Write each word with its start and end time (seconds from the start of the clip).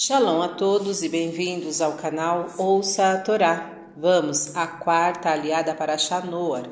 Shalom 0.00 0.40
a 0.40 0.46
todos 0.46 1.02
e 1.02 1.08
bem-vindos 1.08 1.80
ao 1.80 1.94
canal 1.94 2.46
Ouça 2.56 3.14
a 3.14 3.18
Torá. 3.18 3.68
Vamos 3.96 4.54
à 4.54 4.64
quarta 4.64 5.28
aliada 5.28 5.74
para 5.74 5.98
Shanoar. 5.98 6.70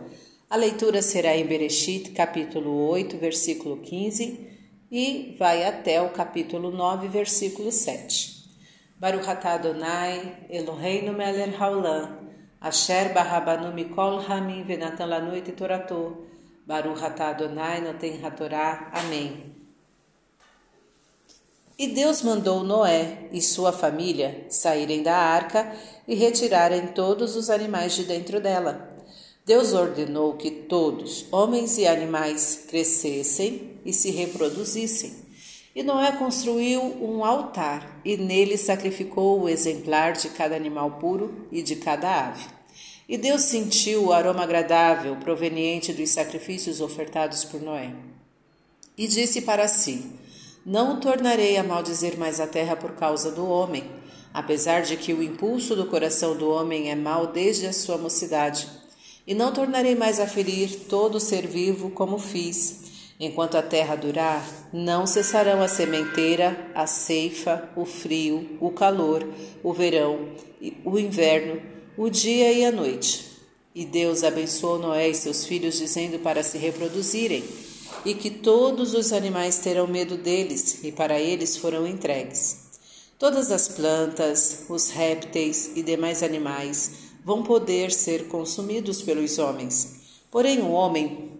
A 0.48 0.54
leitura 0.54 1.02
será 1.02 1.36
em 1.36 1.44
Bereshit, 1.44 2.12
capítulo 2.12 2.88
8, 2.88 3.18
versículo 3.18 3.78
15, 3.78 4.48
e 4.92 5.34
vai 5.40 5.64
até 5.64 6.00
o 6.00 6.10
capítulo 6.10 6.70
9, 6.70 7.08
versículo 7.08 7.72
7. 7.72 8.44
Baruch 8.96 9.28
atah 9.28 9.54
Adonai, 9.54 10.46
Eloheinu 10.48 11.12
melech 11.12 11.56
haolam, 11.58 12.30
asher 12.60 13.12
barabanu 13.12 13.74
mikol 13.74 14.24
hamim 14.24 14.62
venatan 14.62 15.08
lanu 15.08 15.34
et 15.34 15.50
torato. 15.56 16.28
Baruch 16.64 17.02
atah 17.02 17.30
Adonai 17.30 17.80
noten. 17.80 18.20
Amém. 18.92 19.55
E 21.78 21.88
Deus 21.88 22.22
mandou 22.22 22.64
Noé 22.64 23.28
e 23.30 23.42
sua 23.42 23.70
família 23.70 24.46
saírem 24.48 25.02
da 25.02 25.14
arca 25.14 25.76
e 26.08 26.14
retirarem 26.14 26.86
todos 26.88 27.36
os 27.36 27.50
animais 27.50 27.94
de 27.94 28.04
dentro 28.04 28.40
dela. 28.40 28.96
Deus 29.44 29.74
ordenou 29.74 30.34
que 30.34 30.50
todos, 30.50 31.26
homens 31.30 31.76
e 31.76 31.86
animais, 31.86 32.64
crescessem 32.66 33.78
e 33.84 33.92
se 33.92 34.10
reproduzissem. 34.10 35.26
E 35.74 35.82
Noé 35.82 36.12
construiu 36.12 36.80
um 36.82 37.22
altar 37.22 38.00
e 38.02 38.16
nele 38.16 38.56
sacrificou 38.56 39.42
o 39.42 39.48
exemplar 39.48 40.14
de 40.14 40.30
cada 40.30 40.56
animal 40.56 40.92
puro 40.92 41.46
e 41.52 41.62
de 41.62 41.76
cada 41.76 42.28
ave. 42.28 42.46
E 43.06 43.18
Deus 43.18 43.42
sentiu 43.42 44.06
o 44.06 44.12
aroma 44.14 44.42
agradável 44.42 45.14
proveniente 45.16 45.92
dos 45.92 46.08
sacrifícios 46.08 46.80
ofertados 46.80 47.44
por 47.44 47.60
Noé. 47.60 47.94
E 48.96 49.06
disse 49.06 49.42
para 49.42 49.68
si: 49.68 50.10
não 50.66 50.98
tornarei 50.98 51.56
a 51.56 51.62
maldizer 51.62 52.18
mais 52.18 52.40
a 52.40 52.46
terra 52.46 52.74
por 52.74 52.90
causa 52.96 53.30
do 53.30 53.46
homem, 53.48 53.84
apesar 54.34 54.82
de 54.82 54.96
que 54.96 55.14
o 55.14 55.22
impulso 55.22 55.76
do 55.76 55.86
coração 55.86 56.36
do 56.36 56.50
homem 56.50 56.90
é 56.90 56.96
mau 56.96 57.28
desde 57.28 57.66
a 57.66 57.72
sua 57.72 57.96
mocidade. 57.96 58.66
E 59.24 59.32
não 59.32 59.52
tornarei 59.52 59.94
mais 59.94 60.18
a 60.18 60.26
ferir 60.26 60.86
todo 60.88 61.20
ser 61.20 61.46
vivo 61.46 61.90
como 61.90 62.18
fiz. 62.18 62.84
Enquanto 63.18 63.56
a 63.56 63.62
terra 63.62 63.94
durar, 63.94 64.44
não 64.72 65.06
cessarão 65.06 65.62
a 65.62 65.68
sementeira, 65.68 66.68
a 66.74 66.84
ceifa, 66.84 67.70
o 67.76 67.84
frio, 67.84 68.58
o 68.60 68.72
calor, 68.72 69.24
o 69.62 69.72
verão, 69.72 70.30
o 70.84 70.98
inverno, 70.98 71.62
o 71.96 72.10
dia 72.10 72.52
e 72.52 72.64
a 72.64 72.72
noite. 72.72 73.24
E 73.72 73.84
Deus 73.84 74.24
abençoou 74.24 74.80
Noé 74.80 75.10
e 75.10 75.14
seus 75.14 75.46
filhos, 75.46 75.78
dizendo 75.78 76.18
para 76.18 76.42
se 76.42 76.58
reproduzirem 76.58 77.44
e 78.06 78.14
que 78.14 78.30
todos 78.30 78.94
os 78.94 79.12
animais 79.12 79.58
terão 79.58 79.88
medo 79.88 80.16
deles, 80.16 80.84
e 80.84 80.92
para 80.92 81.18
eles 81.18 81.56
foram 81.56 81.84
entregues. 81.84 82.58
Todas 83.18 83.50
as 83.50 83.66
plantas, 83.66 84.66
os 84.68 84.90
répteis 84.90 85.72
e 85.74 85.82
demais 85.82 86.22
animais 86.22 86.92
vão 87.24 87.42
poder 87.42 87.90
ser 87.90 88.28
consumidos 88.28 89.02
pelos 89.02 89.40
homens. 89.40 89.96
Porém, 90.30 90.60
o 90.60 90.70
homem 90.70 91.32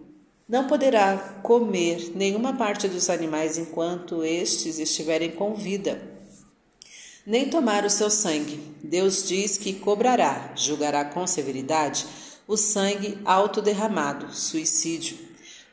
não 0.49 0.67
poderá 0.67 1.39
comer 1.41 2.11
nenhuma 2.13 2.57
parte 2.57 2.89
dos 2.89 3.09
animais 3.09 3.57
enquanto 3.57 4.25
estes 4.25 4.77
estiverem 4.77 5.31
com 5.31 5.53
vida, 5.53 6.01
nem 7.25 7.49
tomar 7.49 7.85
o 7.85 7.89
seu 7.89 8.09
sangue. 8.09 8.59
Deus 8.83 9.25
diz 9.25 9.57
que 9.57 9.71
cobrará, 9.71 10.51
julgará 10.53 11.05
com 11.05 11.25
severidade, 11.25 12.05
o 12.45 12.57
sangue 12.57 13.17
autoderramado, 13.23 14.35
suicídio 14.35 15.26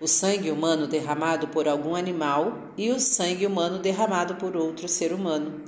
o 0.04 0.06
sangue 0.06 0.50
humano 0.50 0.86
derramado 0.86 1.48
por 1.48 1.66
algum 1.66 1.96
animal 1.96 2.72
e 2.76 2.90
o 2.90 3.00
sangue 3.00 3.46
humano 3.46 3.78
derramado 3.78 4.34
por 4.34 4.54
outro 4.54 4.86
ser 4.86 5.14
humano. 5.14 5.62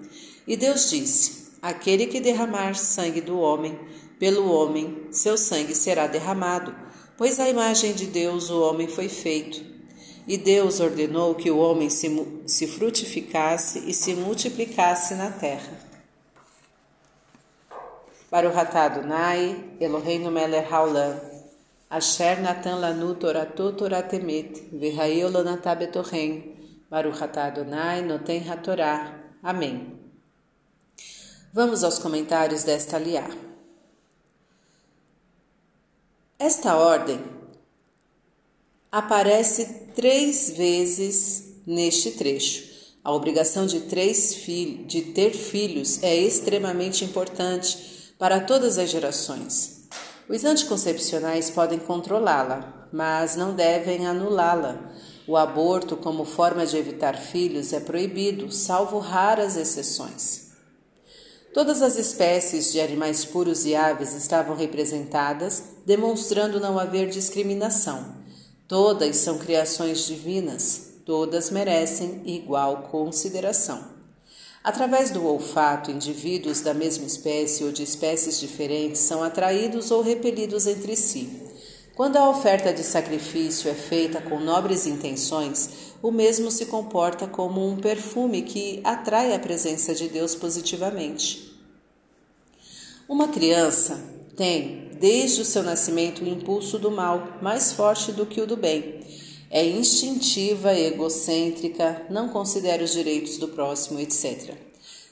E 0.46 0.58
Deus 0.58 0.90
disse: 0.90 1.48
Aquele 1.62 2.06
que 2.06 2.20
derramar 2.20 2.74
sangue 2.74 3.22
do 3.22 3.38
homem, 3.38 3.80
pelo 4.18 4.52
homem, 4.52 5.06
seu 5.10 5.38
sangue 5.38 5.74
será 5.74 6.06
derramado, 6.06 6.74
pois 7.16 7.40
a 7.40 7.48
imagem 7.48 7.94
de 7.94 8.04
Deus 8.06 8.50
o 8.50 8.60
homem 8.60 8.86
foi 8.86 9.08
feito. 9.08 9.64
E 10.28 10.36
Deus 10.36 10.80
ordenou 10.80 11.34
que 11.34 11.50
o 11.50 11.58
homem 11.58 11.88
se, 11.88 12.42
se 12.46 12.66
frutificasse 12.66 13.84
e 13.86 13.94
se 13.94 14.12
multiplicasse 14.12 15.14
na 15.14 15.30
terra. 15.30 15.80
Para 18.28 18.46
o 18.46 18.52
ratado 18.52 19.06
Nai, 19.06 19.64
Eloheinu 19.80 20.30
melech 20.30 20.70
haolam, 20.70 21.35
Asher 21.88 22.40
Natan 22.40 22.80
Lanu 22.80 23.14
Torato 23.14 23.72
Toratemet, 23.72 24.68
Verraeu 24.72 25.30
Lanatá 25.30 25.72
Betorren, 25.74 26.56
Baruch 26.90 27.22
Adonai 27.22 28.02
Noten 28.02 28.42
Hatorá. 28.50 29.14
Amém. 29.40 29.96
Vamos 31.52 31.84
aos 31.84 31.98
comentários 31.98 32.64
desta 32.64 32.96
aliá. 32.96 33.28
Esta 36.38 36.76
ordem 36.76 37.24
aparece 38.90 39.92
três 39.94 40.50
vezes 40.50 41.62
neste 41.64 42.10
trecho. 42.10 42.64
A 43.04 43.12
obrigação 43.12 43.64
de, 43.64 43.78
de 43.78 45.02
ter 45.14 45.30
filhos 45.30 46.02
é 46.02 46.16
extremamente 46.16 47.04
importante 47.04 48.12
para 48.18 48.40
todas 48.40 48.76
as 48.76 48.90
gerações. 48.90 49.75
Os 50.28 50.44
anticoncepcionais 50.44 51.50
podem 51.50 51.78
controlá-la, 51.78 52.88
mas 52.92 53.36
não 53.36 53.54
devem 53.54 54.06
anulá-la. 54.06 54.92
O 55.26 55.36
aborto, 55.36 55.96
como 55.96 56.24
forma 56.24 56.66
de 56.66 56.76
evitar 56.76 57.16
filhos, 57.16 57.72
é 57.72 57.78
proibido, 57.78 58.50
salvo 58.50 58.98
raras 58.98 59.56
exceções. 59.56 60.46
Todas 61.54 61.80
as 61.80 61.96
espécies 61.96 62.72
de 62.72 62.80
animais 62.80 63.24
puros 63.24 63.64
e 63.64 63.74
aves 63.74 64.14
estavam 64.14 64.56
representadas, 64.56 65.62
demonstrando 65.86 66.60
não 66.60 66.78
haver 66.78 67.08
discriminação. 67.08 68.16
Todas 68.68 69.16
são 69.16 69.38
criações 69.38 70.06
divinas, 70.06 70.94
todas 71.06 71.50
merecem 71.50 72.22
igual 72.26 72.88
consideração. 72.90 73.95
Através 74.66 75.12
do 75.12 75.24
olfato, 75.24 75.92
indivíduos 75.92 76.60
da 76.60 76.74
mesma 76.74 77.06
espécie 77.06 77.62
ou 77.62 77.70
de 77.70 77.84
espécies 77.84 78.40
diferentes 78.40 79.00
são 79.00 79.22
atraídos 79.22 79.92
ou 79.92 80.02
repelidos 80.02 80.66
entre 80.66 80.96
si. 80.96 81.40
Quando 81.94 82.16
a 82.16 82.28
oferta 82.28 82.72
de 82.72 82.82
sacrifício 82.82 83.70
é 83.70 83.74
feita 83.74 84.20
com 84.20 84.40
nobres 84.40 84.84
intenções, 84.84 85.70
o 86.02 86.10
mesmo 86.10 86.50
se 86.50 86.66
comporta 86.66 87.28
como 87.28 87.64
um 87.64 87.76
perfume 87.76 88.42
que 88.42 88.80
atrai 88.82 89.32
a 89.32 89.38
presença 89.38 89.94
de 89.94 90.08
Deus 90.08 90.34
positivamente. 90.34 91.56
Uma 93.08 93.28
criança 93.28 94.02
tem, 94.34 94.90
desde 94.98 95.42
o 95.42 95.44
seu 95.44 95.62
nascimento, 95.62 96.24
o 96.24 96.28
impulso 96.28 96.76
do 96.76 96.90
mal 96.90 97.38
mais 97.40 97.72
forte 97.72 98.10
do 98.10 98.26
que 98.26 98.40
o 98.40 98.46
do 98.48 98.56
bem. 98.56 99.00
É 99.50 99.64
instintiva, 99.64 100.74
egocêntrica, 100.74 102.04
não 102.10 102.28
considera 102.28 102.82
os 102.82 102.92
direitos 102.92 103.38
do 103.38 103.48
próximo, 103.48 104.00
etc. 104.00 104.54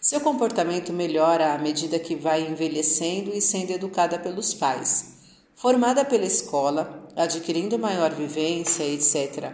Seu 0.01 0.21
comportamento 0.21 0.93
melhora 0.93 1.55
à 1.55 1.59
medida 1.59 1.99
que 1.99 2.17
vai 2.17 2.43
envelhecendo 2.43 3.31
e 3.35 3.41
sendo 3.41 3.71
educada 3.71 4.19
pelos 4.19 4.53
pais. 4.53 5.15
Formada 5.55 6.05
pela 6.05 6.27
escola, 6.27 7.09
adquirindo 7.17 7.79
maior 7.79 8.13
vivência, 8.13 8.83
etc. 8.85 9.53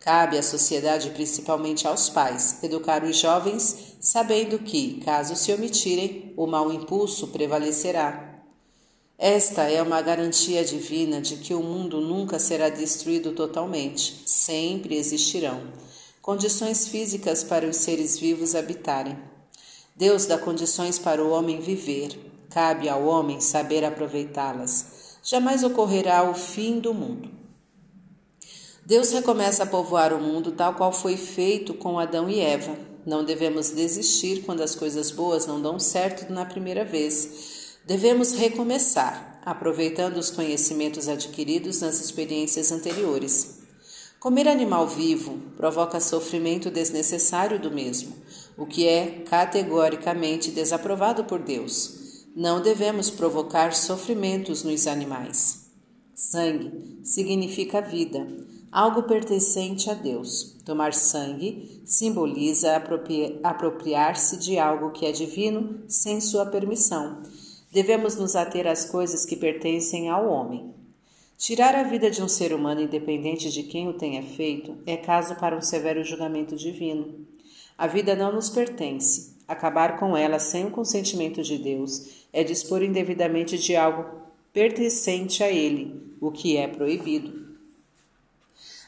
Cabe 0.00 0.38
à 0.38 0.42
sociedade, 0.42 1.10
principalmente 1.10 1.86
aos 1.86 2.08
pais, 2.08 2.58
educar 2.64 3.04
os 3.04 3.16
jovens, 3.16 3.94
sabendo 4.00 4.58
que, 4.58 5.00
caso 5.04 5.36
se 5.36 5.52
omitirem, 5.52 6.32
o 6.36 6.46
mau 6.46 6.72
impulso 6.72 7.28
prevalecerá. 7.28 8.31
Esta 9.24 9.70
é 9.70 9.80
uma 9.80 10.02
garantia 10.02 10.64
divina 10.64 11.20
de 11.20 11.36
que 11.36 11.54
o 11.54 11.62
mundo 11.62 12.00
nunca 12.00 12.40
será 12.40 12.68
destruído 12.68 13.30
totalmente, 13.30 14.20
sempre 14.26 14.96
existirão 14.96 15.62
condições 16.20 16.88
físicas 16.88 17.44
para 17.44 17.68
os 17.68 17.76
seres 17.76 18.18
vivos 18.18 18.56
habitarem. 18.56 19.16
Deus 19.94 20.26
dá 20.26 20.36
condições 20.36 20.98
para 20.98 21.22
o 21.22 21.30
homem 21.30 21.60
viver, 21.60 22.18
cabe 22.50 22.88
ao 22.88 23.04
homem 23.04 23.38
saber 23.38 23.84
aproveitá-las. 23.84 25.18
Jamais 25.22 25.62
ocorrerá 25.62 26.28
o 26.28 26.34
fim 26.34 26.80
do 26.80 26.92
mundo. 26.92 27.30
Deus 28.84 29.12
recomeça 29.12 29.62
a 29.62 29.66
povoar 29.66 30.12
o 30.12 30.20
mundo 30.20 30.50
tal 30.50 30.74
qual 30.74 30.90
foi 30.90 31.16
feito 31.16 31.74
com 31.74 31.96
Adão 31.96 32.28
e 32.28 32.40
Eva. 32.40 32.76
Não 33.06 33.24
devemos 33.24 33.70
desistir 33.70 34.42
quando 34.42 34.62
as 34.62 34.74
coisas 34.74 35.12
boas 35.12 35.46
não 35.46 35.62
dão 35.62 35.78
certo 35.78 36.32
na 36.32 36.44
primeira 36.44 36.84
vez 36.84 37.51
Devemos 37.84 38.32
recomeçar, 38.32 39.40
aproveitando 39.44 40.16
os 40.16 40.30
conhecimentos 40.30 41.08
adquiridos 41.08 41.80
nas 41.80 42.00
experiências 42.00 42.70
anteriores. 42.70 43.58
Comer 44.20 44.46
animal 44.46 44.86
vivo 44.86 45.36
provoca 45.56 45.98
sofrimento 45.98 46.70
desnecessário 46.70 47.58
do 47.58 47.72
mesmo, 47.72 48.14
o 48.56 48.66
que 48.66 48.86
é 48.86 49.24
categoricamente 49.28 50.52
desaprovado 50.52 51.24
por 51.24 51.40
Deus. 51.40 52.26
Não 52.36 52.62
devemos 52.62 53.10
provocar 53.10 53.74
sofrimentos 53.74 54.62
nos 54.62 54.86
animais. 54.86 55.66
Sangue 56.14 57.00
significa 57.02 57.80
vida. 57.80 58.24
algo 58.70 59.02
pertencente 59.02 59.90
a 59.90 59.94
Deus. 59.94 60.56
Tomar 60.64 60.94
sangue 60.94 61.82
simboliza 61.84 62.80
apropriar-se 63.42 64.38
de 64.38 64.58
algo 64.58 64.92
que 64.92 65.04
é 65.04 65.12
divino 65.12 65.82
sem 65.88 66.20
sua 66.20 66.46
permissão. 66.46 67.20
Devemos 67.72 68.16
nos 68.16 68.36
ater 68.36 68.66
às 68.66 68.84
coisas 68.84 69.24
que 69.24 69.34
pertencem 69.34 70.10
ao 70.10 70.28
homem. 70.28 70.74
Tirar 71.38 71.74
a 71.74 71.82
vida 71.82 72.10
de 72.10 72.22
um 72.22 72.28
ser 72.28 72.52
humano, 72.52 72.82
independente 72.82 73.50
de 73.50 73.62
quem 73.62 73.88
o 73.88 73.94
tenha 73.94 74.22
feito, 74.22 74.76
é 74.86 74.94
caso 74.94 75.36
para 75.36 75.56
um 75.56 75.62
severo 75.62 76.04
julgamento 76.04 76.54
divino. 76.54 77.26
A 77.78 77.86
vida 77.86 78.14
não 78.14 78.30
nos 78.30 78.50
pertence. 78.50 79.38
Acabar 79.48 79.98
com 79.98 80.14
ela 80.14 80.38
sem 80.38 80.66
o 80.66 80.70
consentimento 80.70 81.42
de 81.42 81.56
Deus 81.56 82.26
é 82.30 82.44
dispor 82.44 82.82
indevidamente 82.82 83.56
de 83.56 83.74
algo 83.74 84.04
pertencente 84.52 85.42
a 85.42 85.50
Ele, 85.50 86.14
o 86.20 86.30
que 86.30 86.58
é 86.58 86.68
proibido. 86.68 87.56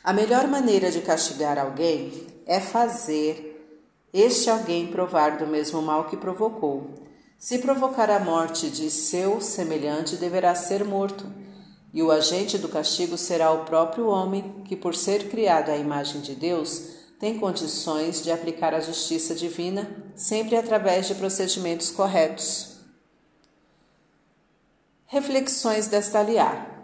A 0.04 0.12
melhor 0.12 0.46
maneira 0.46 0.90
de 0.90 1.00
castigar 1.00 1.58
alguém 1.58 2.12
é 2.44 2.60
fazer 2.60 3.50
este 4.12 4.50
alguém 4.50 4.86
provar 4.88 5.38
do 5.38 5.46
mesmo 5.46 5.80
mal 5.80 6.04
que 6.04 6.18
provocou. 6.18 6.90
Se 7.38 7.58
provocar 7.58 8.10
a 8.10 8.20
morte 8.20 8.70
de 8.70 8.90
seu 8.90 9.40
semelhante, 9.40 10.16
deverá 10.16 10.54
ser 10.54 10.84
morto, 10.84 11.26
e 11.92 12.02
o 12.02 12.10
agente 12.10 12.58
do 12.58 12.68
castigo 12.68 13.16
será 13.16 13.52
o 13.52 13.64
próprio 13.64 14.08
homem, 14.08 14.62
que, 14.64 14.74
por 14.74 14.94
ser 14.94 15.28
criado 15.28 15.70
à 15.70 15.76
imagem 15.76 16.20
de 16.20 16.34
Deus, 16.34 16.94
tem 17.20 17.38
condições 17.38 18.22
de 18.22 18.32
aplicar 18.32 18.74
a 18.74 18.80
justiça 18.80 19.34
divina, 19.34 19.88
sempre 20.16 20.56
através 20.56 21.06
de 21.06 21.14
procedimentos 21.14 21.90
corretos. 21.90 22.74
Reflexões 25.06 25.86
desta 25.86 26.22
liar. 26.22 26.74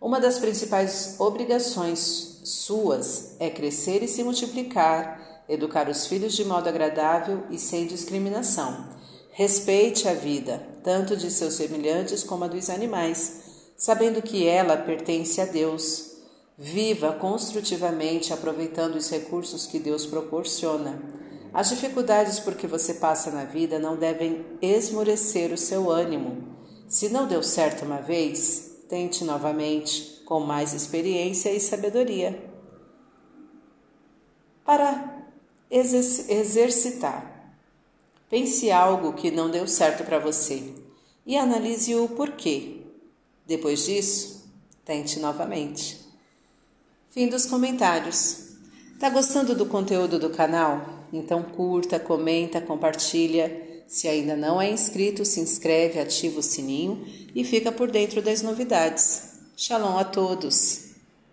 Uma 0.00 0.20
das 0.20 0.38
principais 0.38 1.16
obrigações 1.18 2.40
suas 2.44 3.34
é 3.40 3.48
crescer 3.50 4.02
e 4.02 4.08
se 4.08 4.22
multiplicar, 4.22 5.42
educar 5.48 5.88
os 5.88 6.06
filhos 6.06 6.34
de 6.34 6.44
modo 6.44 6.68
agradável 6.68 7.42
e 7.50 7.58
sem 7.58 7.86
discriminação. 7.86 8.86
Respeite 9.36 10.08
a 10.08 10.14
vida, 10.14 10.64
tanto 10.84 11.16
de 11.16 11.28
seus 11.28 11.54
semelhantes 11.54 12.22
como 12.22 12.44
a 12.44 12.46
dos 12.46 12.70
animais, 12.70 13.42
sabendo 13.76 14.22
que 14.22 14.46
ela 14.46 14.76
pertence 14.76 15.40
a 15.40 15.44
Deus. 15.44 16.12
Viva 16.56 17.12
construtivamente, 17.14 18.32
aproveitando 18.32 18.94
os 18.94 19.10
recursos 19.10 19.66
que 19.66 19.80
Deus 19.80 20.06
proporciona. 20.06 21.02
As 21.52 21.68
dificuldades 21.68 22.38
por 22.38 22.54
que 22.54 22.68
você 22.68 22.94
passa 22.94 23.32
na 23.32 23.44
vida 23.44 23.78
não 23.80 23.96
devem 23.96 24.46
esmorecer 24.62 25.52
o 25.52 25.58
seu 25.58 25.90
ânimo. 25.90 26.54
Se 26.88 27.08
não 27.08 27.26
deu 27.26 27.42
certo 27.42 27.84
uma 27.84 28.00
vez, 28.00 28.74
Tente 28.88 29.24
novamente, 29.24 30.22
com 30.24 30.40
mais 30.40 30.74
experiência 30.74 31.50
e 31.50 31.58
sabedoria. 31.58 32.38
Para 34.64 35.26
exercitar, 35.70 37.33
pense 38.28 38.70
algo 38.70 39.12
que 39.12 39.30
não 39.30 39.50
deu 39.50 39.66
certo 39.66 40.04
para 40.04 40.18
você 40.18 40.74
e 41.26 41.36
analise 41.36 41.94
o 41.94 42.08
porquê. 42.08 42.82
Depois 43.46 43.84
disso, 43.84 44.48
tente 44.84 45.18
novamente. 45.20 46.00
Fim 47.10 47.28
dos 47.28 47.46
comentários. 47.46 48.54
Tá 48.98 49.10
gostando 49.10 49.54
do 49.54 49.66
conteúdo 49.66 50.18
do 50.18 50.30
canal? 50.30 51.06
Então 51.12 51.42
curta, 51.42 52.00
comenta, 52.00 52.60
compartilha 52.60 53.64
se 53.86 54.08
ainda 54.08 54.36
não 54.36 54.60
é 54.60 54.70
inscrito, 54.70 55.24
se 55.24 55.40
inscreve, 55.40 56.00
ativa 56.00 56.40
o 56.40 56.42
sininho 56.42 57.04
e 57.34 57.44
fica 57.44 57.70
por 57.70 57.90
dentro 57.90 58.22
das 58.22 58.42
novidades. 58.42 59.34
Shalom 59.56 59.98
a 59.98 60.04
todos! 60.04 60.83